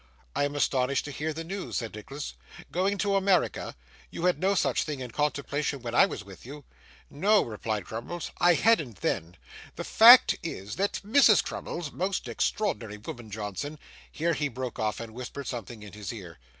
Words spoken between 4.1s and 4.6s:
had no